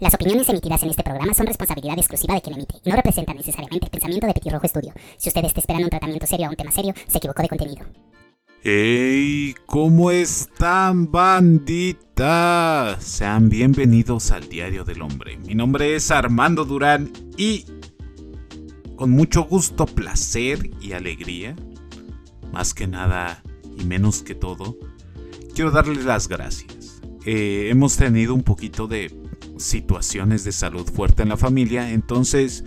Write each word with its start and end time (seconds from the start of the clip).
Las 0.00 0.14
opiniones 0.14 0.48
emitidas 0.48 0.80
en 0.84 0.90
este 0.90 1.02
programa 1.02 1.34
son 1.34 1.48
responsabilidad 1.48 1.98
exclusiva 1.98 2.34
de 2.34 2.40
quien 2.40 2.54
emite 2.54 2.76
y 2.84 2.88
no 2.88 2.94
representan 2.94 3.36
necesariamente 3.36 3.86
el 3.86 3.90
pensamiento 3.90 4.28
de 4.28 4.32
Petirrojo 4.32 4.64
Estudio. 4.64 4.92
Si 5.16 5.28
usted 5.28 5.44
está 5.44 5.58
esperando 5.58 5.86
un 5.86 5.90
tratamiento 5.90 6.24
serio 6.24 6.46
a 6.46 6.50
un 6.50 6.54
tema 6.54 6.70
serio, 6.70 6.94
se 7.08 7.18
equivocó 7.18 7.42
de 7.42 7.48
contenido. 7.48 7.84
¡Hey! 8.62 9.56
¿Cómo 9.66 10.12
están, 10.12 11.10
bandita? 11.10 12.96
Sean 13.00 13.48
bienvenidos 13.48 14.30
al 14.30 14.48
Diario 14.48 14.84
del 14.84 15.02
Hombre. 15.02 15.36
Mi 15.38 15.56
nombre 15.56 15.96
es 15.96 16.12
Armando 16.12 16.64
Durán 16.64 17.12
y 17.36 17.64
con 18.94 19.10
mucho 19.10 19.46
gusto, 19.46 19.84
placer 19.84 20.70
y 20.80 20.92
alegría, 20.92 21.56
más 22.52 22.72
que 22.72 22.86
nada 22.86 23.42
y 23.76 23.84
menos 23.84 24.22
que 24.22 24.36
todo, 24.36 24.76
quiero 25.56 25.72
darles 25.72 26.04
las 26.04 26.28
gracias. 26.28 27.00
Eh, 27.26 27.66
hemos 27.68 27.96
tenido 27.96 28.32
un 28.32 28.44
poquito 28.44 28.86
de 28.86 29.27
situaciones 29.58 30.44
de 30.44 30.52
salud 30.52 30.88
fuerte 30.90 31.22
en 31.22 31.28
la 31.28 31.36
familia, 31.36 31.90
entonces 31.90 32.64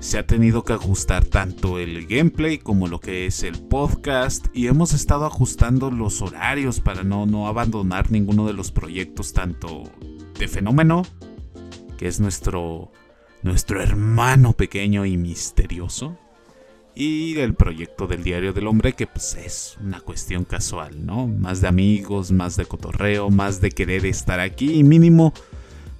se 0.00 0.18
ha 0.18 0.26
tenido 0.26 0.64
que 0.64 0.72
ajustar 0.72 1.26
tanto 1.26 1.78
el 1.78 2.06
gameplay 2.06 2.58
como 2.58 2.88
lo 2.88 3.00
que 3.00 3.26
es 3.26 3.42
el 3.42 3.58
podcast 3.58 4.46
y 4.54 4.66
hemos 4.66 4.94
estado 4.94 5.26
ajustando 5.26 5.90
los 5.90 6.22
horarios 6.22 6.80
para 6.80 7.04
no, 7.04 7.26
no 7.26 7.48
abandonar 7.48 8.10
ninguno 8.10 8.46
de 8.46 8.54
los 8.54 8.72
proyectos 8.72 9.34
tanto 9.34 9.84
de 10.38 10.48
fenómeno, 10.48 11.02
que 11.98 12.08
es 12.08 12.18
nuestro, 12.18 12.90
nuestro 13.42 13.82
hermano 13.82 14.54
pequeño 14.54 15.04
y 15.04 15.18
misterioso, 15.18 16.18
y 16.94 17.38
el 17.38 17.54
proyecto 17.54 18.06
del 18.06 18.24
Diario 18.24 18.52
del 18.52 18.66
Hombre, 18.66 18.94
que 18.94 19.06
pues 19.06 19.34
es 19.34 19.76
una 19.80 20.00
cuestión 20.00 20.44
casual, 20.44 21.04
¿no? 21.04 21.28
Más 21.28 21.60
de 21.60 21.68
amigos, 21.68 22.32
más 22.32 22.56
de 22.56 22.64
cotorreo, 22.64 23.30
más 23.30 23.60
de 23.60 23.70
querer 23.70 24.06
estar 24.06 24.40
aquí 24.40 24.72
y 24.72 24.82
mínimo 24.82 25.32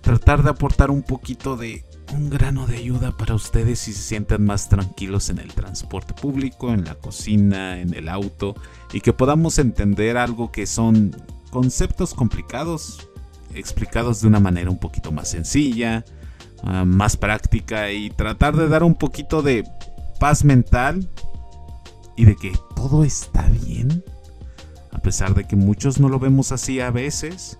tratar 0.00 0.42
de 0.42 0.50
aportar 0.50 0.90
un 0.90 1.02
poquito 1.02 1.56
de 1.56 1.84
un 2.14 2.30
grano 2.30 2.66
de 2.66 2.76
ayuda 2.76 3.16
para 3.16 3.34
ustedes 3.34 3.80
si 3.80 3.92
se 3.92 4.02
sientan 4.02 4.44
más 4.44 4.68
tranquilos 4.68 5.30
en 5.30 5.38
el 5.38 5.52
transporte 5.52 6.14
público, 6.14 6.72
en 6.72 6.84
la 6.84 6.96
cocina, 6.96 7.80
en 7.80 7.94
el 7.94 8.08
auto 8.08 8.54
y 8.92 9.00
que 9.00 9.12
podamos 9.12 9.58
entender 9.58 10.16
algo 10.16 10.50
que 10.50 10.66
son 10.66 11.14
conceptos 11.50 12.14
complicados 12.14 13.10
explicados 13.54 14.20
de 14.20 14.28
una 14.28 14.40
manera 14.40 14.70
un 14.70 14.78
poquito 14.78 15.12
más 15.12 15.28
sencilla, 15.28 16.04
ah, 16.62 16.84
más 16.84 17.16
práctica 17.16 17.90
y 17.90 18.10
tratar 18.10 18.56
de 18.56 18.68
dar 18.68 18.82
un 18.82 18.94
poquito 18.94 19.42
de 19.42 19.64
paz 20.18 20.44
mental 20.44 21.10
y 22.16 22.24
de 22.24 22.36
que 22.36 22.52
todo 22.76 23.04
está 23.04 23.48
bien, 23.48 24.04
a 24.92 24.98
pesar 24.98 25.34
de 25.34 25.44
que 25.44 25.56
muchos 25.56 26.00
no 26.00 26.08
lo 26.08 26.18
vemos 26.18 26.52
así 26.52 26.80
a 26.80 26.90
veces 26.90 27.58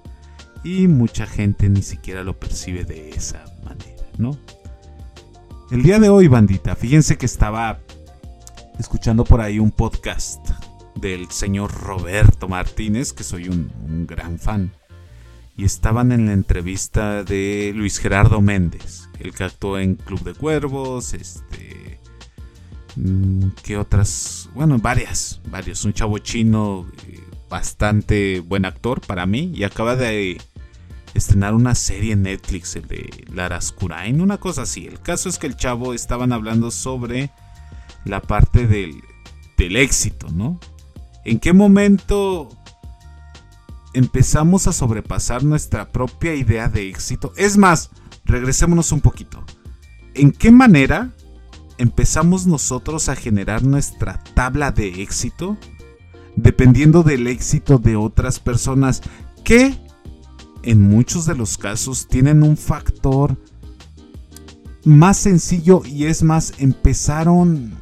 y 0.62 0.89
mucha 0.89 1.27
gente 1.27 1.69
ni 1.69 1.83
siquiera 1.83 2.22
lo 2.22 2.39
percibe 2.39 2.84
de 2.84 3.11
esa 3.11 3.44
manera, 3.64 4.05
¿no? 4.19 4.39
El 5.70 5.83
día 5.83 5.98
de 5.98 6.08
hoy, 6.08 6.27
bandita, 6.28 6.75
fíjense 6.75 7.17
que 7.17 7.27
estaba 7.27 7.78
escuchando 8.78 9.25
por 9.25 9.41
ahí 9.41 9.58
un 9.58 9.70
podcast 9.70 10.50
del 10.97 11.30
señor 11.30 11.72
Roberto 11.72 12.48
Martínez, 12.48 13.12
que 13.12 13.22
soy 13.22 13.48
un, 13.48 14.06
gran 14.06 14.39
fan. 14.39 14.72
Y 15.56 15.64
estaban 15.64 16.12
en 16.12 16.27
la 16.27 16.33
entrevista 16.33 17.22
de 17.22 17.72
Luis 17.74 17.98
Gerardo 17.98 18.41
Méndez, 18.41 19.08
el 19.19 19.33
que 19.34 19.45
actuó 19.45 19.78
en 19.78 19.97
Club 19.97 20.24
de 20.24 20.34
Cuervos, 20.34 21.14
este... 21.14 22.00
mm, 22.97 23.50
¿Qué 23.62 23.77
otras? 23.77 24.48
Bueno, 24.55 24.78
varias, 24.78 25.41
varios. 25.50 25.84
Un 25.84 25.92
chavo 25.92 26.19
chino 26.19 26.86
eh, 27.06 27.20
bastante 27.48 28.41
buen 28.41 28.64
actor 28.64 29.00
para 29.02 29.27
mí 29.27 29.52
y 29.55 29.64
acaba 29.64 29.97
de 29.97 30.41
estrenar 31.20 31.54
una 31.54 31.74
serie 31.74 32.14
en 32.14 32.22
Netflix, 32.22 32.74
el 32.76 32.88
de 32.88 33.24
Laras 33.32 33.72
Kurain, 33.72 34.20
una 34.20 34.38
cosa 34.38 34.62
así. 34.62 34.86
El 34.86 35.00
caso 35.00 35.28
es 35.28 35.38
que 35.38 35.46
el 35.46 35.56
chavo 35.56 35.94
estaban 35.94 36.32
hablando 36.32 36.70
sobre 36.70 37.30
la 38.04 38.20
parte 38.20 38.66
del, 38.66 39.00
del 39.56 39.77
éxito, 39.77 40.28
¿no? 40.32 40.58
¿En 41.24 41.39
qué 41.39 41.52
momento 41.52 42.48
empezamos 43.92 44.67
a 44.67 44.72
sobrepasar 44.72 45.45
nuestra 45.45 45.89
propia 45.90 46.34
idea 46.34 46.68
de 46.68 46.89
éxito? 46.89 47.33
Es 47.36 47.56
más, 47.58 47.90
regresémonos 48.24 48.90
un 48.90 49.00
poquito. 49.00 49.45
¿En 50.14 50.33
qué 50.33 50.50
manera 50.50 51.14
empezamos 51.77 52.46
nosotros 52.46 53.08
a 53.08 53.16
generar 53.16 53.62
nuestra 53.62 54.22
tabla 54.34 54.72
de 54.72 55.02
éxito? 55.02 55.58
Dependiendo 56.36 57.02
del 57.02 57.27
éxito 57.27 57.78
de 57.78 57.96
otras 57.96 58.40
personas. 58.40 59.02
¿Qué 59.45 59.78
en 60.62 60.82
muchos 60.82 61.26
de 61.26 61.34
los 61.34 61.58
casos 61.58 62.06
tienen 62.08 62.42
un 62.42 62.56
factor 62.56 63.36
más 64.84 65.18
sencillo 65.18 65.82
y 65.84 66.04
es 66.04 66.22
más, 66.22 66.54
empezaron 66.58 67.74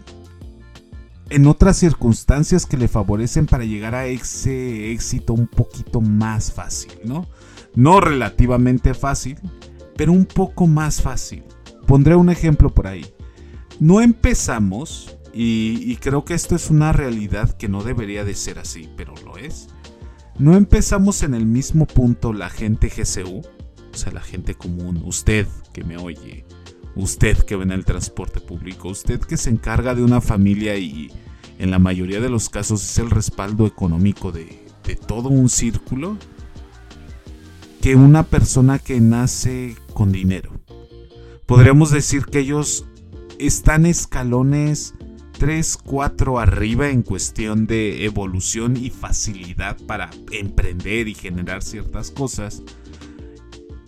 en 1.30 1.46
otras 1.46 1.76
circunstancias 1.76 2.66
que 2.66 2.76
le 2.76 2.88
favorecen 2.88 3.46
para 3.46 3.64
llegar 3.64 3.94
a 3.94 4.06
ese 4.06 4.92
éxito 4.92 5.34
un 5.34 5.46
poquito 5.46 6.00
más 6.00 6.52
fácil, 6.52 6.92
¿no? 7.04 7.26
No 7.74 8.00
relativamente 8.00 8.94
fácil, 8.94 9.38
pero 9.96 10.12
un 10.12 10.24
poco 10.24 10.66
más 10.66 11.02
fácil. 11.02 11.44
Pondré 11.86 12.16
un 12.16 12.30
ejemplo 12.30 12.74
por 12.74 12.86
ahí. 12.86 13.06
No 13.78 14.00
empezamos, 14.00 15.18
y, 15.32 15.82
y 15.84 15.96
creo 15.96 16.24
que 16.24 16.34
esto 16.34 16.56
es 16.56 16.70
una 16.70 16.92
realidad 16.92 17.56
que 17.56 17.68
no 17.68 17.84
debería 17.84 18.24
de 18.24 18.34
ser 18.34 18.58
así, 18.58 18.88
pero 18.96 19.14
lo 19.24 19.36
es 19.36 19.68
¿No 20.38 20.56
empezamos 20.56 21.24
en 21.24 21.34
el 21.34 21.46
mismo 21.46 21.84
punto 21.84 22.32
la 22.32 22.48
gente 22.48 22.88
GCU? 22.88 23.42
O 23.92 23.96
sea, 23.96 24.12
la 24.12 24.20
gente 24.20 24.54
común, 24.54 25.02
usted 25.04 25.48
que 25.72 25.82
me 25.82 25.96
oye, 25.96 26.44
usted 26.94 27.38
que 27.38 27.56
ve 27.56 27.64
en 27.64 27.72
el 27.72 27.84
transporte 27.84 28.40
público, 28.40 28.88
usted 28.88 29.18
que 29.18 29.36
se 29.36 29.50
encarga 29.50 29.96
de 29.96 30.04
una 30.04 30.20
familia 30.20 30.76
y 30.76 31.10
en 31.58 31.72
la 31.72 31.80
mayoría 31.80 32.20
de 32.20 32.28
los 32.28 32.50
casos 32.50 32.88
es 32.88 32.98
el 32.98 33.10
respaldo 33.10 33.66
económico 33.66 34.30
de, 34.30 34.64
de 34.84 34.94
todo 34.94 35.28
un 35.28 35.48
círculo, 35.48 36.16
que 37.80 37.96
una 37.96 38.22
persona 38.22 38.78
que 38.78 39.00
nace 39.00 39.74
con 39.92 40.12
dinero. 40.12 40.52
Podríamos 41.46 41.90
decir 41.90 42.26
que 42.26 42.38
ellos 42.38 42.86
están 43.40 43.86
escalones 43.86 44.94
3, 45.38 45.78
4 45.84 46.40
arriba 46.40 46.90
en 46.90 47.02
cuestión 47.02 47.68
de 47.68 48.04
evolución 48.04 48.76
y 48.76 48.90
facilidad 48.90 49.76
para 49.86 50.10
emprender 50.32 51.06
y 51.06 51.14
generar 51.14 51.62
ciertas 51.62 52.10
cosas. 52.10 52.62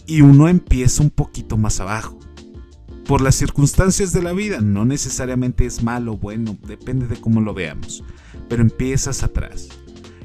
Y 0.07 0.21
uno 0.21 0.49
empieza 0.49 1.03
un 1.03 1.11
poquito 1.11 1.57
más 1.57 1.81
abajo. 1.81 2.19
Por 3.05 3.21
las 3.21 3.35
circunstancias 3.35 4.13
de 4.13 4.23
la 4.23 4.33
vida, 4.33 4.61
no 4.61 4.85
necesariamente 4.85 5.67
es 5.67 5.83
malo 5.83 6.13
o 6.13 6.19
bueno, 6.19 6.57
depende 6.69 7.09
de 7.09 7.21
cómo 7.21 7.41
lo 7.41 7.53
veamos. 7.53 8.05
Pero 8.49 8.63
empiezas 8.63 9.25
atrás. 9.25 9.69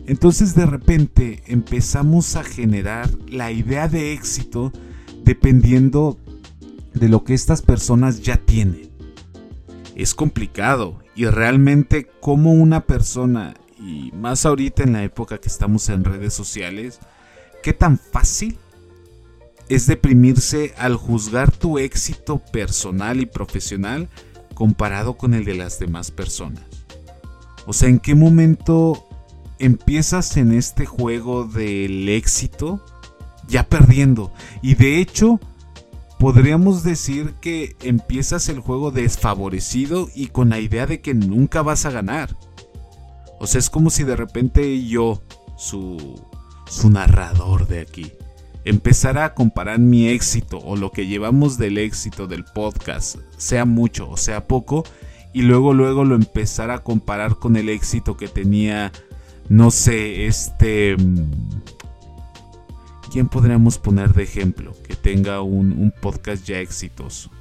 Entonces 0.06 0.54
de 0.54 0.68
repente 0.68 1.42
empezamos 1.48 2.36
a 2.36 2.44
generar 2.44 3.10
la 3.28 3.52
idea 3.52 3.88
de 3.88 4.14
éxito 4.14 4.72
dependiendo 5.24 6.20
de 6.94 7.10
lo 7.10 7.24
que 7.24 7.34
estas 7.34 7.64
personas 7.64 8.22
ya 8.22 8.38
tienen. 8.38 8.92
Es 9.96 10.14
complicado 10.14 11.05
y 11.16 11.26
realmente 11.26 12.08
como 12.20 12.54
una 12.54 12.86
persona, 12.86 13.54
y 13.80 14.12
más 14.12 14.46
ahorita 14.46 14.84
en 14.84 14.94
la 14.94 15.04
época 15.04 15.38
que 15.38 15.48
estamos 15.48 15.90
en 15.90 16.04
redes 16.04 16.34
sociales, 16.34 17.00
qué 17.64 17.74
tan 17.74 17.98
fácil 17.98 18.58
es 19.70 19.88
deprimirse 19.88 20.74
al 20.78 20.96
juzgar 20.96 21.52
tu 21.52 21.80
éxito 21.80 22.40
personal 22.52 23.20
y 23.22 23.26
profesional 23.26 24.10
comparado 24.54 25.16
con 25.18 25.34
el 25.34 25.46
de 25.46 25.56
las 25.56 25.80
demás 25.80 26.12
personas. 26.12 26.64
O 27.66 27.74
sea, 27.74 27.90
¿en 27.90 28.00
qué 28.00 28.14
momento 28.14 29.08
empiezas 29.58 30.38
en 30.38 30.52
este 30.52 30.86
juego 30.86 31.46
del 31.46 32.10
éxito 32.10 32.84
ya 33.48 33.68
perdiendo? 33.68 34.32
Y 34.62 34.76
de 34.76 35.00
hecho, 35.00 35.40
podríamos 36.20 36.84
decir 36.84 37.34
que 37.42 37.76
empiezas 37.82 38.50
el 38.50 38.60
juego 38.60 38.92
desfavorecido 38.92 40.10
y 40.16 40.28
con 40.28 40.50
la 40.50 40.60
idea 40.60 40.86
de 40.88 41.02
que 41.02 41.14
nunca 41.14 41.62
vas 41.62 41.86
a 41.86 41.92
ganar. 41.92 42.36
O 43.40 43.48
sea, 43.48 43.60
es 43.60 43.70
como 43.70 43.90
si 43.90 44.04
de 44.04 44.16
repente 44.16 44.86
yo, 44.86 45.22
su, 45.58 46.22
su 46.68 46.90
narrador 46.90 47.68
de 47.68 47.82
aquí, 47.82 48.12
empezara 48.64 49.26
a 49.26 49.34
comparar 49.34 49.80
mi 49.80 50.08
éxito 50.08 50.58
o 50.60 50.76
lo 50.76 50.92
que 50.92 51.06
llevamos 51.06 51.58
del 51.58 51.78
éxito 51.78 52.28
del 52.28 52.44
podcast, 52.44 53.18
sea 53.38 53.66
mucho 53.66 54.10
o 54.10 54.18
sea 54.18 54.48
poco, 54.48 54.84
y 55.34 55.42
luego 55.42 55.74
luego 55.74 56.06
lo 56.06 56.16
empezara 56.16 56.76
a 56.76 56.84
comparar 56.84 57.36
con 57.36 57.58
el 57.58 57.70
éxito 57.70 58.18
que 58.18 58.28
tenía, 58.28 58.92
no 59.50 59.70
sé, 59.70 60.28
este... 60.28 60.96
¿Quién 63.16 63.30
podríamos 63.30 63.78
poner 63.78 64.14
de 64.14 64.24
ejemplo 64.24 64.74
que 64.86 64.94
tenga 64.94 65.42
un, 65.42 65.94
podcast 66.02 66.46
ya 66.46 66.60
exitoso? 66.60 67.32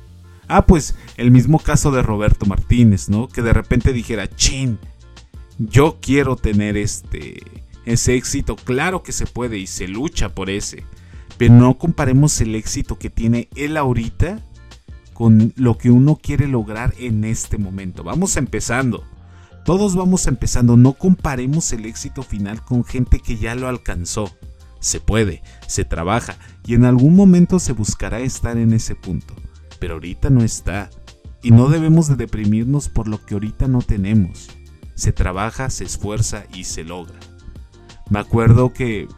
Ah, 0.47 0.67
pues 0.67 0.95
el 1.17 1.33
mismo 1.33 1.59
caso 1.59 1.91
de 1.91 2.01
Roberto 2.01 2.47
Martínez, 2.47 3.09
¿no? 3.09 3.27
Que 3.27 3.43
de 3.43 3.53
repente 3.53 3.93
dijera, 3.93 4.29
chin, 4.29 4.79
yo 5.59 5.99
quiero 6.01 6.37
tener 6.37 6.77
este 6.77 7.43
ese 7.87 8.15
éxito, 8.15 8.55
claro 8.55 9.03
que 9.03 9.11
se 9.11 9.27
puede 9.27 9.59
y 9.59 9.67
se 9.67 9.89
lucha 9.89 10.29
por 10.29 10.49
ese. 10.49 10.85
Pero 11.39 11.55
no 11.55 11.77
comparemos 11.77 12.41
el 12.41 12.55
éxito 12.55 12.97
que 12.97 13.11
tiene 13.11 13.49
él 13.57 13.77
ahorita 13.77 14.39
con 15.13 15.53
lo 15.57 15.77
que 15.77 15.91
uno 15.91 16.21
quiere 16.23 16.47
lograr 16.47 16.95
en 17.01 17.25
este 17.25 17.59
momento. 17.59 18.05
Vamos 18.05 18.37
empezando. 18.37 19.03
Todos 19.65 19.97
vamos 19.97 20.29
empezando. 20.29 20.77
No 20.77 20.93
comparemos 20.93 21.73
el 21.73 21.85
éxito 21.85 22.23
final 22.23 22.65
con 22.65 22.85
gente 22.85 23.19
que 23.19 23.39
ya 23.39 23.57
lo 23.57 23.67
alcanzó. 23.67 24.31
Se 24.85 25.01
puede, 25.01 25.43
se 25.67 25.87
trabaja 25.87 26.37
y 26.67 26.75
en 26.75 26.85
algún 26.85 27.17
momento 27.17 27.59
se 27.59 27.73
buscará 27.73 28.21
estar 28.21 28.59
en 28.59 28.75
ese 28.75 28.95
punto. 28.95 29.35
Pero 29.81 29.95
ahorita 29.95 30.29
no 30.29 30.43
está. 30.43 30.91
Y 31.43 31.53
no 31.53 31.71
debemos 31.71 32.07
de 32.07 32.17
deprimirnos 32.17 32.91
por 32.91 33.09
lo 33.09 33.25
que 33.25 33.33
ahorita 33.33 33.67
no 33.67 33.81
tenemos. 33.81 34.51
Se 34.95 35.11
trabaja, 35.11 35.71
se 35.71 35.85
esfuerza 35.85 36.45
y 36.53 36.65
se 36.65 36.85
logra. 36.85 37.19
Me 38.11 38.19
acuerdo 38.19 38.75
que 38.75 39.09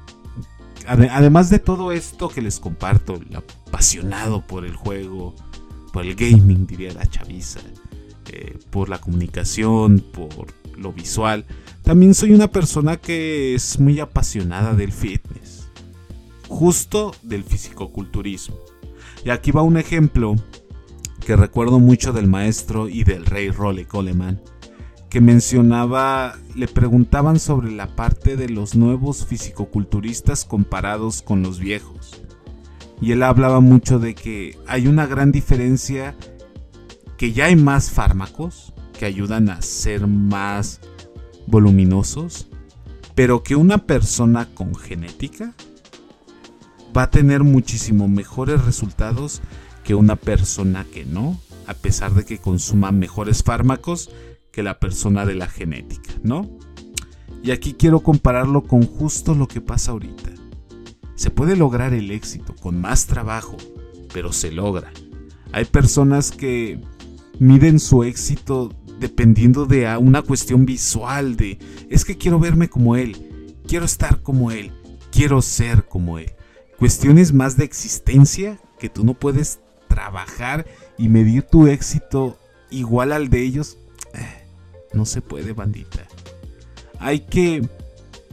además 0.87 1.51
de 1.51 1.59
todo 1.59 1.91
esto 1.91 2.29
que 2.29 2.43
les 2.43 2.61
comparto, 2.61 3.19
apasionado 3.67 4.47
por 4.47 4.65
el 4.65 4.77
juego, 4.77 5.35
por 5.93 6.07
el 6.07 6.15
gaming, 6.15 6.69
diría 6.69 6.95
la 6.95 7.07
chaviza, 7.07 7.59
eh, 8.33 8.57
por 8.71 8.89
la 8.89 9.01
comunicación, 9.01 9.99
por 10.13 10.47
lo 10.79 10.93
visual, 10.93 11.45
también 11.87 12.15
soy 12.15 12.33
una 12.33 12.49
persona 12.49 12.97
que 12.97 13.55
es 13.55 13.79
muy 13.79 14.01
apasionada 14.01 14.75
del 14.75 14.91
fitness, 14.91 15.56
justo 16.49 17.15
del 17.23 17.45
fisicoculturismo. 17.45 18.57
Y 19.25 19.31
aquí 19.31 19.51
va 19.51 19.63
un 19.63 19.77
ejemplo 19.77 20.37
que 21.25 21.37
recuerdo 21.37 21.79
mucho 21.79 22.13
del 22.13 22.29
maestro 22.29 22.89
y 22.89 23.05
del 23.05 23.27
rey 23.27 23.51
Role 23.51 23.87
Coleman 23.87 24.41
que 25.17 25.21
mencionaba, 25.21 26.37
le 26.55 26.69
preguntaban 26.69 27.39
sobre 27.39 27.71
la 27.71 27.95
parte 27.95 28.37
de 28.37 28.49
los 28.49 28.75
nuevos 28.75 29.25
fisicoculturistas 29.25 30.45
comparados 30.45 31.23
con 31.23 31.43
los 31.43 31.59
viejos. 31.59 32.21
Y 33.01 33.13
él 33.13 33.23
hablaba 33.23 33.61
mucho 33.61 33.99
de 33.99 34.15
que 34.15 34.59
hay 34.67 34.89
una 34.89 35.07
gran 35.07 35.33
diferencia, 35.33 36.17
que 37.17 37.33
ya 37.33 37.47
hay 37.47 37.57
más 37.57 37.91
fármacos 37.91 38.75
que 38.99 39.07
ayudan 39.07 39.49
a 39.49 39.63
ser 39.63 40.07
más 40.07 40.81
voluminosos, 41.47 42.49
pero 43.15 43.43
que 43.43 43.57
una 43.57 43.79
persona 43.87 44.49
con 44.55 44.75
genética 44.75 45.55
va 46.97 47.05
a 47.05 47.11
tener 47.11 47.45
muchísimo 47.45 48.09
mejores 48.09 48.65
resultados 48.65 49.43
que 49.85 49.95
una 49.95 50.17
persona 50.17 50.87
que 50.91 51.05
no, 51.05 51.39
a 51.67 51.75
pesar 51.75 52.15
de 52.15 52.25
que 52.25 52.39
consuma 52.39 52.91
mejores 52.91 53.43
fármacos 53.43 54.11
que 54.51 54.63
la 54.63 54.79
persona 54.79 55.27
de 55.27 55.35
la 55.35 55.47
genética, 55.47 56.15
¿no? 56.23 56.49
Y 57.43 57.51
aquí 57.51 57.75
quiero 57.75 58.01
compararlo 58.01 58.63
con 58.63 58.87
justo 58.87 59.35
lo 59.35 59.47
que 59.47 59.61
pasa 59.61 59.93
ahorita. 59.93 60.31
Se 61.15 61.31
puede 61.31 61.57
lograr 61.57 61.93
el 61.93 62.11
éxito 62.11 62.55
con 62.55 62.81
más 62.81 63.07
trabajo, 63.07 63.57
pero 64.13 64.33
se 64.33 64.51
logra. 64.51 64.91
Hay 65.53 65.67
personas 65.67 66.31
que 66.31 66.81
miden 67.39 67.79
su 67.79 68.05
éxito 68.05 68.75
dependiendo 68.99 69.67
de 69.67 69.95
una 69.99 70.23
cuestión 70.23 70.65
visual 70.65 71.37
de 71.37 71.59
es 71.91 72.07
que 72.07 72.17
quiero 72.17 72.39
verme 72.39 72.69
como 72.71 72.97
él, 72.97 73.55
quiero 73.69 73.85
estar 73.85 74.23
como 74.23 74.51
él, 74.51 74.73
quiero 75.13 75.43
ser 75.43 75.87
como 75.87 76.19
él. 76.19 76.36
Cuestiones 76.79 77.33
más 77.33 77.57
de 77.57 77.65
existencia 77.65 78.59
que 78.79 78.89
tú 78.89 79.05
no 79.05 79.15
puedes 79.15 79.61
trabajar 79.89 80.67
y 80.99 81.09
medir 81.09 81.43
tu 81.43 81.67
éxito 81.67 82.39
igual 82.71 83.13
al 83.13 83.29
de 83.29 83.43
ellos 83.43 83.79
no 84.97 85.05
se 85.05 85.21
puede, 85.21 85.53
bandita. 85.53 86.01
Hay 86.99 87.21
que 87.21 87.69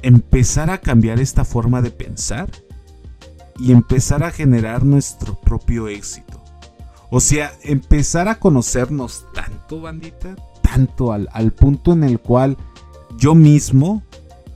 empezar 0.02 0.70
a 0.70 0.80
cambiar 0.80 1.20
esta 1.20 1.46
forma 1.46 1.82
de 1.82 1.92
pensar 1.92 2.50
y 3.60 3.72
empezar 3.72 4.24
a 4.24 4.32
generar 4.32 4.84
nuestro 4.84 5.40
propio 5.40 5.88
éxito. 5.88 6.42
O 7.12 7.20
sea, 7.20 7.54
empezar 7.62 8.28
a 8.28 8.40
conocernos 8.40 9.26
tanto, 9.34 9.82
bandita, 9.82 10.36
tanto 10.62 11.12
al, 11.12 11.30
al, 11.32 11.52
punto 11.52 11.94
en 11.94 12.04
el 12.04 12.20
cual 12.20 12.58
yo 13.18 13.36
mismo 13.36 14.02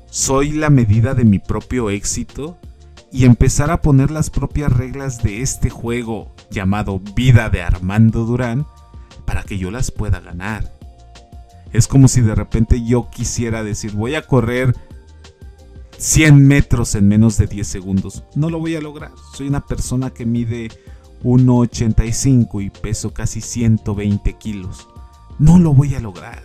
soy 0.10 0.52
la 0.54 0.72
medida 0.72 1.14
de 1.14 1.26
mi 1.26 1.38
propio 1.38 1.92
éxito 1.92 2.58
y 3.12 3.26
empezar 3.26 3.72
a 3.72 3.82
poner 3.82 4.12
las 4.12 4.30
propias 4.30 4.72
reglas 4.72 5.24
de 5.24 5.42
este 5.42 5.70
juego 5.70 6.34
llamado 6.50 7.00
Vida 7.16 7.50
de 7.50 7.62
Armando 7.62 8.26
Durán 8.26 8.66
para 9.26 9.44
que 9.44 9.58
yo 9.58 9.72
las 9.72 9.92
pueda 9.92 10.20
ganar. 10.20 10.74
Es 11.74 11.88
como 11.88 12.08
si 12.08 12.22
de 12.22 12.36
repente 12.36 12.84
yo 12.84 13.10
quisiera 13.10 13.64
decir, 13.64 13.92
voy 13.92 14.16
a 14.16 14.26
correr 14.26 14.76
100 15.98 16.48
metros 16.48 16.96
en 16.96 17.08
menos 17.08 17.38
de 17.38 17.48
10 17.48 17.68
segundos. 17.68 18.24
No 18.36 18.50
lo 18.50 18.60
voy 18.60 18.76
a 18.76 18.82
lograr. 18.82 19.12
Soy 19.34 19.48
una 19.48 19.66
persona 19.66 20.12
que 20.12 20.26
mide 20.26 20.70
1,85 21.24 22.64
y 22.64 22.70
peso 22.70 23.14
casi 23.14 23.42
120 23.42 24.34
kilos. 24.34 24.88
No 25.40 25.60
lo 25.60 25.74
voy 25.74 25.96
a 25.96 26.00
lograr. 26.00 26.44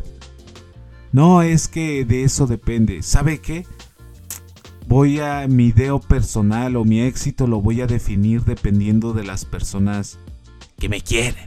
No 1.13 1.43
es 1.43 1.69
que 1.69 2.05
de 2.05 2.25
eso 2.25 2.47
depende. 2.47 3.03
¿Sabe 3.03 3.41
qué? 3.41 3.67
Voy 4.93 5.21
a 5.21 5.49
mi 5.49 5.69
ideo 5.69 6.01
personal 6.01 6.77
o 6.77 6.85
mi 6.85 7.01
éxito 7.01 7.47
lo 7.47 7.63
voy 7.63 7.81
a 7.81 7.87
definir 7.87 8.45
dependiendo 8.45 9.15
de 9.15 9.25
las 9.25 9.47
personas 9.47 10.19
que 10.79 10.91
me 10.91 11.01
quieren. 11.01 11.47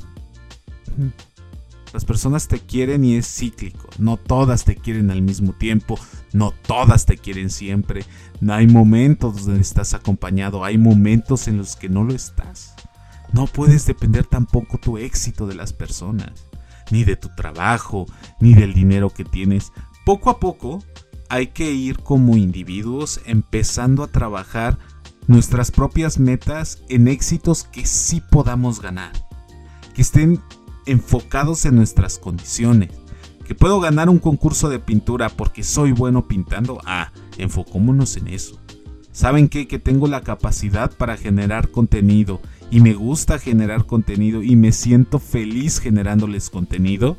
Las 1.93 2.05
personas 2.05 2.47
te 2.47 2.57
quieren 2.57 3.05
y 3.05 3.17
es 3.17 3.27
cíclico. 3.27 3.87
No 3.99 4.17
todas 4.17 4.65
te 4.65 4.75
quieren 4.75 5.11
al 5.11 5.21
mismo 5.21 5.53
tiempo. 5.53 5.99
No 6.33 6.55
todas 6.65 7.05
te 7.05 7.19
quieren 7.19 7.51
siempre. 7.51 8.03
No 8.41 8.55
hay 8.55 8.65
momentos 8.65 9.45
donde 9.45 9.61
estás 9.61 9.93
acompañado. 9.93 10.65
Hay 10.65 10.79
momentos 10.79 11.47
en 11.47 11.57
los 11.57 11.75
que 11.75 11.87
no 11.87 12.03
lo 12.03 12.15
estás. 12.15 12.73
No 13.31 13.45
puedes 13.45 13.85
depender 13.85 14.25
tampoco 14.25 14.79
tu 14.79 14.97
éxito 14.97 15.45
de 15.45 15.53
las 15.53 15.71
personas. 15.71 16.47
Ni 16.89 17.03
de 17.03 17.15
tu 17.15 17.29
trabajo. 17.35 18.07
Ni 18.39 18.55
del 18.55 18.73
dinero 18.73 19.11
que 19.11 19.23
tienes. 19.23 19.71
Poco 20.03 20.31
a 20.31 20.39
poco 20.39 20.83
hay 21.29 21.47
que 21.47 21.71
ir 21.71 21.99
como 21.99 22.37
individuos 22.37 23.21
empezando 23.25 24.03
a 24.03 24.07
trabajar 24.07 24.77
nuestras 25.27 25.71
propias 25.71 26.19
metas 26.19 26.81
en 26.89 27.07
éxitos 27.07 27.63
que 27.63 27.85
sí 27.85 28.21
podamos 28.31 28.81
ganar. 28.81 29.11
Que 29.93 30.01
estén 30.01 30.41
enfocados 30.85 31.65
en 31.65 31.75
nuestras 31.75 32.17
condiciones. 32.17 32.91
Que 33.45 33.55
puedo 33.55 33.79
ganar 33.79 34.09
un 34.09 34.19
concurso 34.19 34.69
de 34.69 34.79
pintura 34.79 35.29
porque 35.29 35.63
soy 35.63 35.91
bueno 35.91 36.27
pintando. 36.27 36.79
Ah, 36.85 37.11
enfocémonos 37.37 38.17
en 38.17 38.27
eso. 38.27 38.59
¿Saben 39.11 39.47
qué? 39.47 39.67
Que 39.67 39.79
tengo 39.79 40.07
la 40.07 40.21
capacidad 40.21 40.91
para 40.91 41.15
generar 41.15 41.71
contenido 41.71 42.41
y 42.69 42.81
me 42.81 42.93
gusta 42.93 43.39
generar 43.39 43.85
contenido 43.85 44.43
y 44.43 44.55
me 44.55 44.71
siento 44.71 45.19
feliz 45.19 45.79
generándoles 45.79 46.49
contenido. 46.49 47.17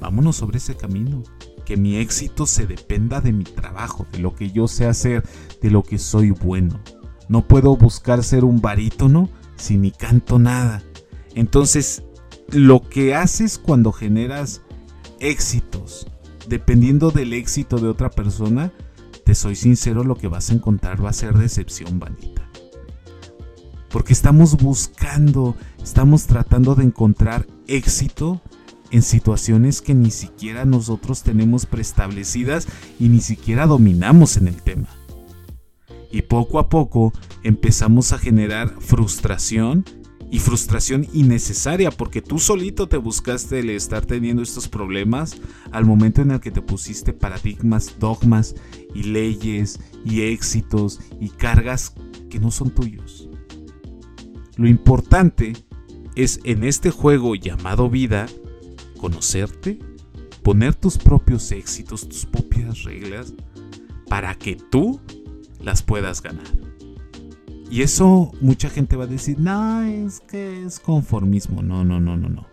Vámonos 0.00 0.36
sobre 0.36 0.58
ese 0.58 0.76
camino. 0.76 1.22
Que 1.66 1.76
mi 1.76 1.96
éxito 1.96 2.46
se 2.46 2.66
dependa 2.66 3.20
de 3.20 3.32
mi 3.32 3.44
trabajo, 3.44 4.06
de 4.12 4.20
lo 4.20 4.34
que 4.34 4.50
yo 4.50 4.68
sé 4.68 4.86
hacer, 4.86 5.22
de 5.60 5.70
lo 5.70 5.82
que 5.82 5.98
soy 5.98 6.30
bueno. 6.30 6.80
No 7.28 7.46
puedo 7.46 7.76
buscar 7.76 8.24
ser 8.24 8.44
un 8.44 8.62
barítono 8.62 9.28
si 9.56 9.76
ni 9.76 9.90
canto 9.90 10.38
nada. 10.38 10.82
Entonces, 11.34 12.04
lo 12.48 12.88
que 12.88 13.14
haces 13.14 13.58
cuando 13.58 13.92
generas 13.92 14.62
éxitos, 15.20 16.06
dependiendo 16.48 17.10
del 17.10 17.32
éxito 17.32 17.78
de 17.78 17.88
otra 17.88 18.10
persona, 18.10 18.72
te 19.24 19.34
soy 19.34 19.56
sincero, 19.56 20.04
lo 20.04 20.14
que 20.14 20.28
vas 20.28 20.50
a 20.50 20.54
encontrar 20.54 21.04
va 21.04 21.10
a 21.10 21.14
ser 21.14 21.36
decepción, 21.36 21.98
bandita. 21.98 22.48
Porque 23.90 24.12
estamos 24.12 24.56
buscando, 24.56 25.56
estamos 25.82 26.26
tratando 26.26 26.76
de 26.76 26.84
encontrar 26.84 27.46
éxito 27.66 28.40
en 28.96 29.02
situaciones 29.02 29.82
que 29.82 29.94
ni 29.94 30.10
siquiera 30.10 30.64
nosotros 30.64 31.22
tenemos 31.22 31.66
preestablecidas 31.66 32.66
y 32.98 33.10
ni 33.10 33.20
siquiera 33.20 33.66
dominamos 33.66 34.38
en 34.38 34.48
el 34.48 34.62
tema. 34.62 34.88
Y 36.10 36.22
poco 36.22 36.58
a 36.58 36.70
poco 36.70 37.12
empezamos 37.42 38.14
a 38.14 38.18
generar 38.18 38.74
frustración 38.80 39.84
y 40.30 40.38
frustración 40.38 41.06
innecesaria 41.12 41.90
porque 41.90 42.22
tú 42.22 42.38
solito 42.38 42.88
te 42.88 42.96
buscaste 42.96 43.60
el 43.60 43.68
estar 43.68 44.06
teniendo 44.06 44.42
estos 44.42 44.66
problemas 44.66 45.36
al 45.72 45.84
momento 45.84 46.22
en 46.22 46.30
el 46.30 46.40
que 46.40 46.50
te 46.50 46.62
pusiste 46.62 47.12
paradigmas, 47.12 47.96
dogmas 48.00 48.54
y 48.94 49.02
leyes 49.02 49.78
y 50.06 50.22
éxitos 50.22 51.00
y 51.20 51.28
cargas 51.28 51.92
que 52.30 52.40
no 52.40 52.50
son 52.50 52.70
tuyos. 52.70 53.28
Lo 54.56 54.66
importante 54.66 55.52
es 56.14 56.40
en 56.44 56.64
este 56.64 56.90
juego 56.90 57.34
llamado 57.34 57.90
vida 57.90 58.26
conocerte, 58.96 59.78
poner 60.42 60.74
tus 60.74 60.98
propios 60.98 61.50
éxitos, 61.52 62.08
tus 62.08 62.26
propias 62.26 62.84
reglas 62.84 63.34
para 64.08 64.34
que 64.34 64.56
tú 64.56 65.00
las 65.60 65.82
puedas 65.82 66.22
ganar. 66.22 66.46
Y 67.70 67.82
eso 67.82 68.30
mucha 68.40 68.70
gente 68.70 68.96
va 68.96 69.04
a 69.04 69.08
decir, 69.08 69.38
no, 69.38 69.82
es 69.82 70.20
que 70.20 70.64
es 70.64 70.78
conformismo. 70.78 71.62
No, 71.62 71.84
no, 71.84 72.00
no, 72.00 72.16
no, 72.16 72.28
no. 72.28 72.46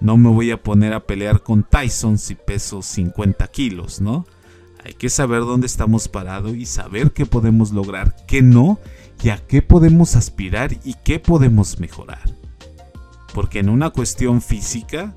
No 0.00 0.16
me 0.18 0.28
voy 0.28 0.50
a 0.50 0.62
poner 0.62 0.92
a 0.92 1.06
pelear 1.06 1.42
con 1.42 1.62
Tyson 1.62 2.18
si 2.18 2.34
peso 2.34 2.82
50 2.82 3.46
kilos, 3.48 4.02
¿no? 4.02 4.26
Hay 4.84 4.92
que 4.92 5.08
saber 5.08 5.40
dónde 5.40 5.66
estamos 5.66 6.08
parados 6.08 6.54
y 6.54 6.66
saber 6.66 7.12
qué 7.12 7.24
podemos 7.24 7.72
lograr, 7.72 8.14
qué 8.26 8.42
no, 8.42 8.78
y 9.22 9.30
a 9.30 9.38
qué 9.38 9.62
podemos 9.62 10.16
aspirar 10.16 10.72
y 10.84 10.94
qué 11.02 11.18
podemos 11.18 11.80
mejorar. 11.80 12.20
Porque 13.32 13.60
en 13.60 13.70
una 13.70 13.88
cuestión 13.90 14.42
física 14.42 15.14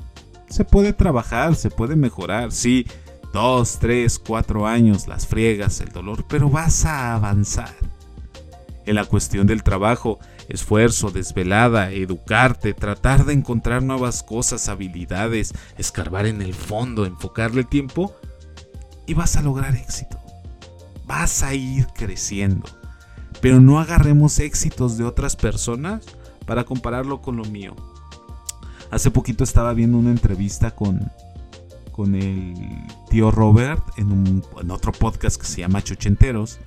se 0.49 0.65
puede 0.65 0.93
trabajar, 0.93 1.55
se 1.55 1.69
puede 1.69 1.95
mejorar, 1.95 2.51
sí, 2.51 2.85
dos, 3.33 3.79
tres, 3.79 4.19
cuatro 4.19 4.67
años 4.67 5.07
las 5.07 5.27
friegas, 5.27 5.81
el 5.81 5.89
dolor, 5.89 6.25
pero 6.27 6.49
vas 6.49 6.85
a 6.85 7.13
avanzar. 7.13 7.73
En 8.85 8.95
la 8.95 9.05
cuestión 9.05 9.47
del 9.47 9.63
trabajo, 9.63 10.17
esfuerzo, 10.47 11.11
desvelada, 11.11 11.91
educarte, 11.91 12.73
tratar 12.73 13.25
de 13.25 13.33
encontrar 13.33 13.83
nuevas 13.83 14.23
cosas, 14.23 14.69
habilidades, 14.69 15.53
escarbar 15.77 16.25
en 16.25 16.41
el 16.41 16.53
fondo, 16.53 17.05
enfocarle 17.05 17.65
tiempo 17.65 18.15
y 19.05 19.13
vas 19.13 19.35
a 19.35 19.41
lograr 19.41 19.75
éxito. 19.75 20.17
Vas 21.05 21.43
a 21.43 21.53
ir 21.53 21.87
creciendo. 21.87 22.65
Pero 23.41 23.59
no 23.59 23.79
agarremos 23.79 24.39
éxitos 24.39 24.97
de 24.97 25.03
otras 25.03 25.35
personas 25.35 26.05
para 26.45 26.63
compararlo 26.63 27.21
con 27.21 27.35
lo 27.35 27.43
mío. 27.43 27.75
Hace 28.89 29.11
poquito 29.11 29.43
estaba 29.43 29.73
viendo 29.73 29.97
una 29.97 30.11
entrevista 30.11 30.71
con, 30.71 31.11
con 31.91 32.15
el 32.15 32.55
tío 33.09 33.31
Robert 33.31 33.83
en, 33.97 34.11
un, 34.11 34.43
en 34.61 34.71
otro 34.71 34.91
podcast 34.91 35.39
que 35.39 35.47
se 35.47 35.61
llama 35.61 35.83
Chochenteros 35.83 36.59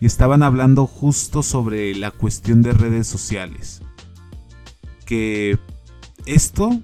y 0.00 0.06
estaban 0.06 0.42
hablando 0.42 0.86
justo 0.86 1.42
sobre 1.42 1.94
la 1.94 2.10
cuestión 2.10 2.62
de 2.62 2.72
redes 2.72 3.06
sociales. 3.06 3.82
Que 5.04 5.58
esto, 6.26 6.80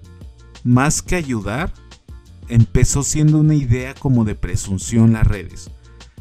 más 0.62 1.02
que 1.02 1.16
ayudar, 1.16 1.72
empezó 2.48 3.02
siendo 3.02 3.38
una 3.38 3.54
idea 3.54 3.94
como 3.94 4.24
de 4.24 4.34
presunción 4.34 5.12
las 5.12 5.26
redes. 5.26 5.70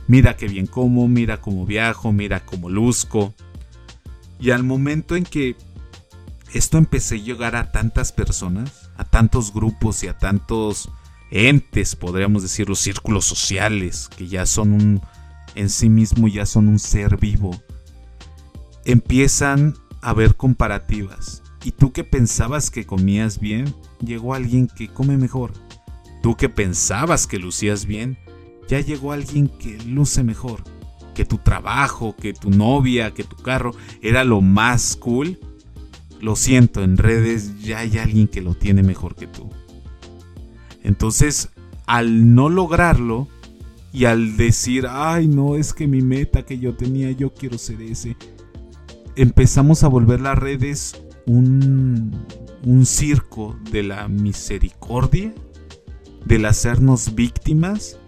Mira 0.07 0.35
qué 0.35 0.47
bien 0.47 0.67
como, 0.67 1.07
mira 1.07 1.41
cómo 1.41 1.65
viajo, 1.65 2.11
mira 2.11 2.45
cómo 2.45 2.69
luzco. 2.69 3.33
Y 4.39 4.51
al 4.51 4.63
momento 4.63 5.15
en 5.15 5.23
que 5.23 5.55
esto 6.53 6.77
empecé 6.77 7.15
a 7.15 7.19
llegar 7.19 7.55
a 7.55 7.71
tantas 7.71 8.11
personas, 8.11 8.89
a 8.95 9.03
tantos 9.03 9.53
grupos 9.53 10.03
y 10.03 10.07
a 10.07 10.17
tantos 10.17 10.89
entes, 11.31 11.95
podríamos 11.95 12.43
decir, 12.43 12.69
los 12.69 12.79
círculos 12.79 13.25
sociales, 13.25 14.09
que 14.15 14.27
ya 14.27 14.45
son 14.45 14.73
un, 14.73 15.01
en 15.55 15.69
sí 15.69 15.89
mismo 15.89 16.27
ya 16.27 16.45
son 16.45 16.67
un 16.67 16.79
ser 16.79 17.17
vivo, 17.17 17.59
empiezan 18.85 19.75
a 20.01 20.13
ver 20.13 20.35
comparativas. 20.35 21.41
Y 21.63 21.71
tú 21.71 21.91
que 21.91 22.03
pensabas 22.03 22.69
que 22.69 22.85
comías 22.85 23.39
bien, 23.39 23.73
llegó 23.99 24.33
alguien 24.33 24.67
que 24.67 24.89
come 24.89 25.17
mejor. 25.17 25.53
Tú 26.21 26.35
que 26.35 26.49
pensabas 26.49 27.25
que 27.25 27.39
lucías 27.39 27.85
bien, 27.85 28.17
ya 28.67 28.79
llegó 28.79 29.11
alguien 29.11 29.47
que 29.47 29.77
luce 29.83 30.23
mejor. 30.23 30.63
Que 31.15 31.25
tu 31.25 31.37
trabajo, 31.37 32.15
que 32.15 32.33
tu 32.33 32.49
novia, 32.49 33.13
que 33.13 33.23
tu 33.23 33.37
carro 33.37 33.73
era 34.01 34.23
lo 34.23 34.41
más 34.41 34.95
cool. 34.95 35.39
Lo 36.23 36.37
siento, 36.37 36.83
en 36.83 36.95
redes 36.95 37.59
ya 37.61 37.79
hay 37.79 37.97
alguien 37.97 38.29
que 38.29 38.41
lo 38.41 38.55
tiene 38.55 38.81
mejor 38.81 39.13
que 39.13 39.27
tú. 39.27 39.49
Entonces, 40.81 41.49
al 41.85 42.33
no 42.33 42.47
lograrlo, 42.47 43.27
y 43.91 44.05
al 44.05 44.37
decir, 44.37 44.87
ay, 44.89 45.27
no, 45.27 45.57
es 45.57 45.73
que 45.73 45.85
mi 45.85 46.01
meta 46.01 46.43
que 46.43 46.57
yo 46.57 46.75
tenía, 46.75 47.11
yo 47.11 47.33
quiero 47.33 47.57
ser 47.57 47.81
ese, 47.81 48.15
empezamos 49.17 49.83
a 49.83 49.89
volver 49.89 50.21
las 50.21 50.37
redes 50.37 51.03
un, 51.27 52.25
un 52.65 52.85
circo 52.85 53.55
de 53.69 53.83
la 53.83 54.07
misericordia, 54.07 55.33
del 56.25 56.45
hacernos 56.45 57.15
víctimas, 57.15 57.99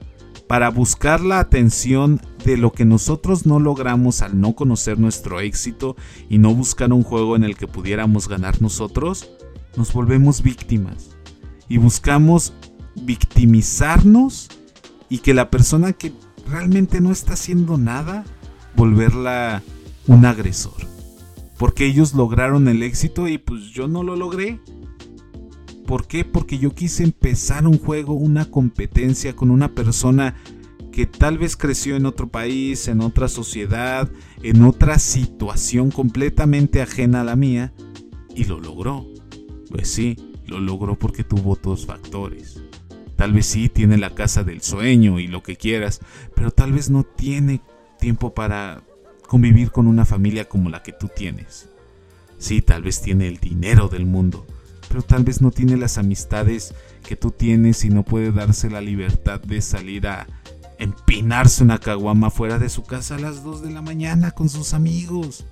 para 0.48 0.70
buscar 0.70 1.20
la 1.20 1.40
atención 1.40 2.22
de 2.52 2.58
lo 2.58 2.72
que 2.72 2.86
nosotros 2.86 3.46
no 3.46 3.60
logramos 3.60 4.22
al 4.22 4.40
no 4.40 4.54
conocer 4.54 5.00
nuestro 5.00 5.40
éxito 5.40 5.96
y 6.30 6.38
no 6.38 6.54
buscar 6.54 6.94
un 6.94 7.04
juego 7.04 7.36
en 7.36 7.44
el 7.44 7.58
que 7.58 7.68
pudiéramos 7.68 8.28
ganar 8.28 8.62
nosotros, 8.62 9.30
nos 9.76 9.92
volvemos 9.94 10.42
víctimas 10.42 11.10
y 11.68 11.78
buscamos 11.78 12.54
victimizarnos 12.96 14.50
y 15.10 15.20
que 15.20 15.34
la 15.34 15.50
persona 15.50 15.94
que 15.94 16.14
realmente 16.48 17.02
no 17.02 17.12
está 17.12 17.34
haciendo 17.34 17.78
nada, 17.78 18.26
volverla 18.76 19.64
un 20.08 20.26
agresor. 20.26 20.74
Porque 21.58 21.86
ellos 21.86 22.14
lograron 22.14 22.68
el 22.68 22.84
éxito 22.84 23.28
y 23.28 23.38
pues 23.38 23.72
yo 23.72 23.88
no 23.88 24.04
lo 24.04 24.16
logré. 24.16 24.60
¿Por 25.86 26.08
qué? 26.08 26.26
Porque 26.26 26.58
yo 26.58 26.74
quise 26.74 27.04
empezar 27.04 27.68
un 27.68 27.78
juego, 27.78 28.14
una 28.14 28.46
competencia 28.46 29.36
con 29.36 29.52
una 29.52 29.74
persona 29.74 30.36
que 30.96 31.06
tal 31.06 31.38
vez 31.38 31.58
creció 31.58 31.98
en 31.98 32.06
otro 32.06 32.30
país, 32.30 32.88
en 32.88 33.02
otra 33.02 33.28
sociedad, 33.28 34.10
en 34.42 34.64
otra 34.64 34.98
situación 34.98 35.92
completamente 35.92 36.82
ajena 36.82 37.20
a 37.20 37.24
la 37.26 37.36
mía, 37.36 37.74
y 38.34 38.46
lo 38.46 38.62
logró. 38.62 39.06
Pues 39.70 39.90
sí, 39.90 40.16
lo 40.48 40.62
logró 40.62 40.98
porque 40.98 41.26
tuvo 41.26 41.60
dos 41.62 41.86
factores. 41.86 42.64
Tal 43.18 43.34
vez 43.34 43.46
sí 43.46 43.68
tiene 43.68 43.98
la 43.98 44.16
casa 44.16 44.46
del 44.46 44.62
sueño 44.62 45.20
y 45.20 45.28
lo 45.28 45.44
que 45.44 45.58
quieras, 45.58 46.00
pero 46.34 46.50
tal 46.52 46.72
vez 46.72 46.90
no 46.90 47.04
tiene 47.04 47.60
tiempo 48.00 48.34
para 48.34 48.82
convivir 49.28 49.72
con 49.72 49.88
una 49.88 50.06
familia 50.06 50.48
como 50.48 50.70
la 50.70 50.82
que 50.82 50.94
tú 50.94 51.10
tienes. 51.14 51.68
Sí, 52.38 52.62
tal 52.62 52.84
vez 52.84 53.02
tiene 53.02 53.28
el 53.28 53.40
dinero 53.40 53.90
del 53.90 54.06
mundo, 54.06 54.48
pero 54.88 55.02
tal 55.02 55.26
vez 55.26 55.42
no 55.42 55.52
tiene 55.52 55.76
las 55.76 55.98
amistades 55.98 56.74
que 57.06 57.18
tú 57.18 57.32
tienes 57.32 57.84
y 57.84 57.90
no 57.90 58.04
puede 58.04 58.32
darse 58.32 58.70
la 58.70 58.80
libertad 58.80 59.42
de 59.42 59.60
salir 59.62 60.08
a 60.08 60.26
empinarse 60.86 61.64
una 61.64 61.80
caguama 61.80 62.30
fuera 62.30 62.58
de 62.58 62.70
su 62.70 62.84
casa 62.84 63.16
a 63.16 63.20
las 63.20 63.44
2 63.44 63.62
de 63.62 63.72
la 63.72 63.82
mañana 63.82 64.32
con 64.32 64.50
sus 64.50 64.74
amigos, 64.74 65.46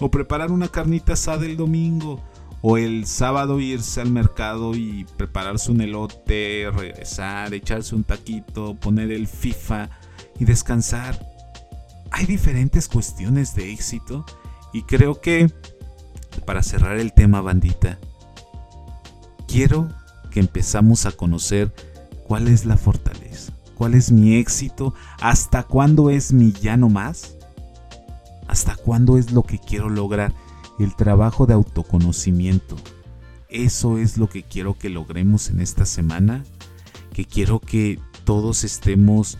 o 0.00 0.10
preparar 0.10 0.52
una 0.52 0.68
carnita 0.68 1.14
asada 1.14 1.46
el 1.46 1.56
domingo, 1.56 2.22
o 2.62 2.76
el 2.76 3.06
sábado 3.06 3.58
irse 3.60 4.00
al 4.00 4.10
mercado 4.10 4.74
y 4.74 5.06
prepararse 5.16 5.72
un 5.72 5.80
elote, 5.80 6.70
regresar, 6.72 7.54
echarse 7.54 7.94
un 7.94 8.04
taquito, 8.04 8.74
poner 8.74 9.10
el 9.10 9.26
FIFA 9.26 9.88
y 10.38 10.44
descansar. 10.44 11.26
Hay 12.10 12.26
diferentes 12.26 12.86
cuestiones 12.88 13.54
de 13.54 13.72
éxito 13.72 14.26
y 14.72 14.82
creo 14.82 15.20
que 15.20 15.50
para 16.44 16.62
cerrar 16.62 16.98
el 16.98 17.12
tema 17.12 17.40
bandita, 17.40 17.98
quiero 19.48 19.88
que 20.30 20.40
empezamos 20.40 21.06
a 21.06 21.12
conocer 21.12 21.74
cuál 22.26 22.48
es 22.48 22.64
la 22.64 22.76
fortaleza, 22.76 23.52
cuál 23.80 23.94
es 23.94 24.12
mi 24.12 24.34
éxito, 24.36 24.92
hasta 25.22 25.62
cuándo 25.62 26.10
es 26.10 26.34
mi 26.34 26.52
ya 26.52 26.76
no 26.76 26.90
más, 26.90 27.38
hasta 28.46 28.76
cuándo 28.76 29.16
es 29.16 29.32
lo 29.32 29.42
que 29.42 29.58
quiero 29.58 29.88
lograr 29.88 30.34
el 30.78 30.94
trabajo 30.94 31.46
de 31.46 31.54
autoconocimiento. 31.54 32.76
Eso 33.48 33.96
es 33.96 34.18
lo 34.18 34.28
que 34.28 34.42
quiero 34.42 34.76
que 34.76 34.90
logremos 34.90 35.48
en 35.48 35.62
esta 35.62 35.86
semana, 35.86 36.44
que 37.14 37.24
quiero 37.24 37.58
que 37.58 37.98
todos 38.24 38.64
estemos 38.64 39.38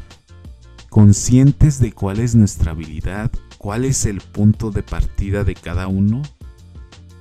conscientes 0.89 1.79
de 1.79 1.93
cuál 1.93 2.19
es 2.19 2.35
nuestra 2.35 2.71
habilidad, 2.71 3.31
cuál 3.59 3.85
es 3.85 4.07
el 4.07 4.23
punto 4.23 4.71
de 4.71 4.83
partida 4.83 5.45
de 5.45 5.55
cada 5.55 5.87
uno 5.87 6.23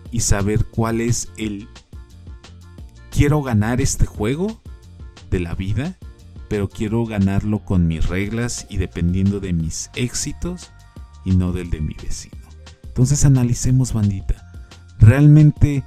y 0.10 0.22
saber 0.22 0.68
cuál 0.68 1.02
es 1.02 1.28
el 1.36 1.68
quiero 3.12 3.42
ganar 3.42 3.82
este 3.82 4.06
juego 4.06 4.62
de 5.30 5.42
la 5.42 5.54
vida, 5.54 5.98
pero 6.50 6.68
quiero 6.68 7.06
ganarlo 7.06 7.60
con 7.60 7.88
mis 7.88 8.08
reglas 8.08 8.66
y 8.70 8.78
dependiendo 8.78 9.40
de 9.40 9.54
mis 9.54 9.92
éxitos 9.96 10.72
y 11.24 11.32
no 11.32 11.54
del 11.54 11.70
de 11.70 11.80
mi 11.80 11.94
vecino. 11.94 12.38
Entonces 12.84 13.24
analicemos, 13.24 13.94
bandita. 13.94 14.52
Realmente, 15.00 15.84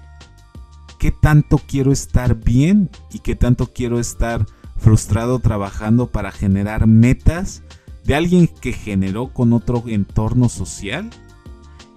¿qué 0.98 1.10
tanto 1.10 1.58
quiero 1.58 1.92
estar 1.92 2.36
bien 2.36 2.88
y 3.12 3.18
qué 3.18 3.36
tanto 3.36 3.72
quiero 3.72 3.98
estar 3.98 4.46
frustrado 4.78 5.38
trabajando 5.40 6.10
para 6.10 6.32
generar 6.32 6.86
metas 6.86 7.62
de 8.04 8.14
alguien 8.14 8.48
que 8.48 8.72
generó 8.72 9.32
con 9.32 9.52
otro 9.52 9.84
entorno 9.86 10.48
social, 10.48 11.10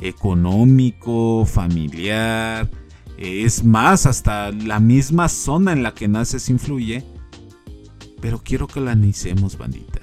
económico, 0.01 1.45
familiar? 1.45 2.69
Es 3.17 3.63
más, 3.63 4.05
hasta 4.05 4.51
la 4.51 4.79
misma 4.79 5.29
zona 5.29 5.71
en 5.71 5.83
la 5.83 5.93
que 5.93 6.07
naces 6.07 6.49
influye. 6.49 7.05
Pero 8.25 8.41
quiero 8.43 8.65
que 8.65 8.79
lo 8.81 8.89
analicemos, 8.89 9.55
bandita. 9.55 10.01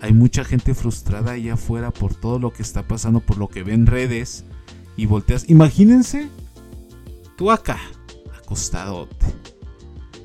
Hay 0.00 0.12
mucha 0.12 0.44
gente 0.44 0.74
frustrada 0.74 1.32
allá 1.32 1.54
afuera 1.54 1.90
por 1.90 2.14
todo 2.14 2.38
lo 2.38 2.52
que 2.52 2.62
está 2.62 2.86
pasando, 2.86 3.18
por 3.18 3.36
lo 3.36 3.48
que 3.48 3.64
ven 3.64 3.86
redes 3.86 4.44
y 4.96 5.06
volteas. 5.06 5.50
Imagínense, 5.50 6.28
tú 7.36 7.50
acá, 7.50 7.80
acostado, 8.40 9.08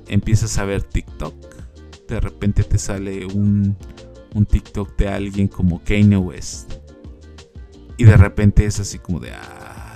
empiezas 0.08 0.60
a 0.60 0.66
ver 0.66 0.84
TikTok. 0.84 1.34
De 2.08 2.20
repente 2.20 2.64
te 2.64 2.78
sale 2.78 3.26
un, 3.26 3.76
un 4.36 4.46
TikTok 4.46 4.96
de 4.96 5.08
alguien 5.08 5.48
como 5.48 5.84
Kanye 5.84 6.18
West. 6.18 6.72
Y 7.98 8.04
de 8.04 8.16
repente 8.16 8.64
es 8.64 8.80
así 8.80 9.00
como 9.00 9.20
de, 9.20 9.32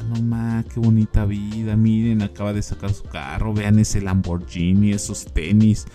no 0.04 0.64
qué 0.74 0.80
bonita 0.80 1.26
vida. 1.26 1.76
Miren, 1.76 2.22
acaba 2.22 2.54
de 2.54 2.62
sacar 2.62 2.94
su 2.94 3.04
carro. 3.04 3.54
Vean 3.54 3.80
ese 3.80 4.02
Lamborghini, 4.02 4.92
esos 4.92 5.26
tenis. 5.26 5.86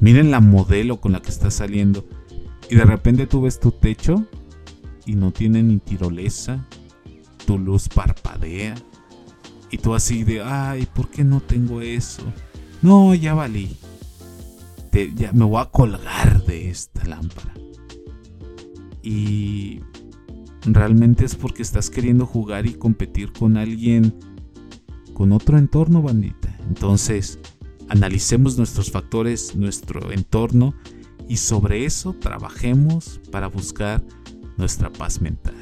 Miren 0.00 0.30
la 0.30 0.40
modelo 0.40 1.00
con 1.00 1.12
la 1.12 1.20
que 1.20 1.30
está 1.30 1.50
saliendo. 1.50 2.06
Y 2.70 2.76
de 2.76 2.84
repente 2.84 3.26
tú 3.26 3.42
ves 3.42 3.60
tu 3.60 3.70
techo 3.70 4.26
y 5.04 5.14
no 5.14 5.30
tiene 5.30 5.62
ni 5.62 5.78
tirolesa, 5.78 6.66
tu 7.44 7.58
luz 7.58 7.88
parpadea 7.88 8.74
y 9.72 9.78
tú 9.78 9.94
así 9.94 10.22
de, 10.22 10.42
ay, 10.42 10.86
¿por 10.94 11.08
qué 11.08 11.24
no 11.24 11.40
tengo 11.40 11.80
eso? 11.80 12.22
No, 12.82 13.14
ya 13.14 13.32
valí. 13.32 13.74
ya 15.16 15.32
me 15.32 15.46
voy 15.46 15.62
a 15.62 15.70
colgar 15.70 16.44
de 16.44 16.68
esta 16.68 17.04
lámpara. 17.06 17.54
Y 19.02 19.80
realmente 20.64 21.24
es 21.24 21.34
porque 21.34 21.62
estás 21.62 21.90
queriendo 21.90 22.26
jugar 22.26 22.66
y 22.66 22.74
competir 22.74 23.32
con 23.32 23.56
alguien 23.56 24.14
con 25.14 25.32
otro 25.32 25.58
entorno, 25.58 26.02
bandita. 26.02 26.56
Entonces, 26.68 27.38
analicemos 27.88 28.56
nuestros 28.56 28.90
factores, 28.90 29.56
nuestro 29.56 30.12
entorno 30.12 30.74
y 31.28 31.36
sobre 31.36 31.84
eso 31.84 32.14
trabajemos 32.14 33.20
para 33.30 33.48
buscar 33.48 34.02
nuestra 34.56 34.90
paz 34.92 35.20
mental. 35.20 35.54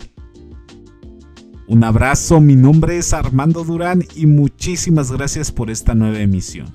Un 1.67 1.85
abrazo, 1.85 2.41
mi 2.41 2.57
nombre 2.57 2.99
es 2.99 3.13
Armando 3.13 3.65
Durán 3.65 4.05
y 4.17 4.27
muchísimas 4.27 5.13
gracias 5.13 5.53
por 5.53 5.71
esta 5.71 5.95
nueva 5.95 6.19
emisión. 6.19 6.67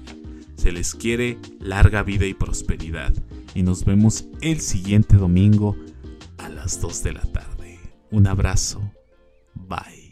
Se 0.56 0.72
les 0.72 0.96
quiere 0.96 1.38
larga 1.60 2.02
vida 2.02 2.26
y 2.26 2.34
prosperidad 2.34 3.14
y 3.54 3.64
nos 3.64 3.84
vemos 3.84 4.26
el 4.42 4.62
siguiente 4.62 5.18
domingo 5.18 5.76
a 6.38 6.50
las 6.50 6.80
2 6.80 7.04
de 7.04 7.14
la 7.14 7.22
tarde. 7.22 7.55
Un 8.12 8.28
abrazo. 8.28 8.82
Bye. 9.54 10.05